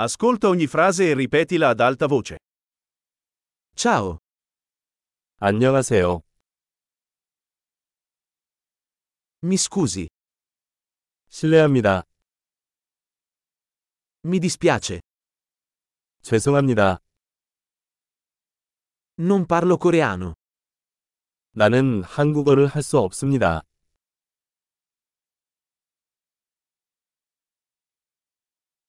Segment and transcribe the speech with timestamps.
[0.00, 2.38] Ascolta ogni frase e ripetila ad alta voce.
[3.74, 4.18] Ciao,
[5.40, 6.20] 안녕하세요.
[9.42, 10.06] mi scusi,
[11.28, 12.04] 실례합니다.
[14.22, 15.00] mi dispiace,
[16.22, 16.98] 죄송합니다.
[19.18, 20.34] non parlo coreano.
[21.56, 23.62] 나는 한국어를 할 수 없습니다.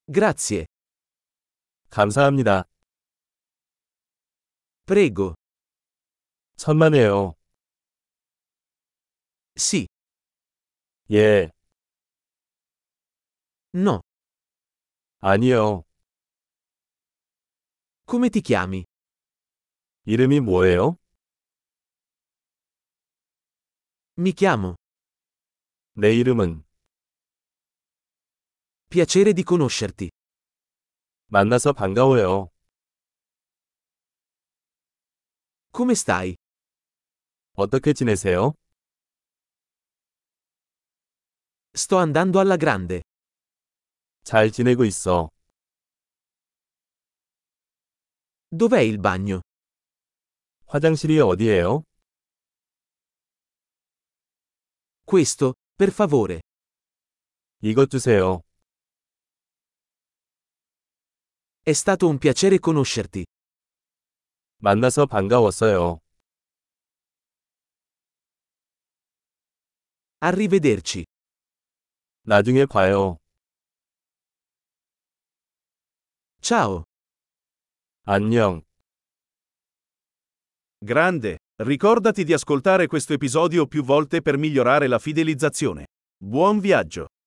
[0.05, 0.65] Grazie,
[1.90, 2.64] 감사합니다.
[4.86, 5.34] prego,
[6.56, 7.34] 천만에요.
[9.56, 9.86] sì,
[11.10, 11.50] 예,
[13.74, 14.00] no.
[15.20, 15.84] 아니요.
[18.06, 18.84] Come ti chiami?
[20.04, 20.98] 이름이 뭐예요?
[24.18, 24.76] Mi chiamo.
[25.94, 26.62] 내 이름은
[28.90, 30.10] Piacere di conoscerti.
[31.31, 32.49] 만나서 반가워요.
[35.75, 36.35] Come stai?
[37.53, 38.53] 어떻게 지내세요?
[41.75, 43.03] Sto andando alla grande.
[44.23, 45.29] 잘 지내고 있어.
[48.51, 49.41] Dov'è il bagno?
[50.65, 51.83] 화장실이 어디예요?
[55.05, 56.41] Questo, per favore.
[57.61, 58.41] 이것 주세요.
[61.68, 63.24] È stato un piacere conoscerti.
[64.58, 66.00] 만나서 반가웠어요.
[70.20, 71.04] Arrivederci.
[72.22, 73.18] 나중에 봐요.
[76.40, 76.84] Ciao.
[78.04, 78.62] 안녕.
[80.80, 81.38] Grande.
[81.56, 85.86] Ricordati di ascoltare questo episodio più volte per migliorare la fidelizzazione.
[86.16, 87.08] Buon viaggio!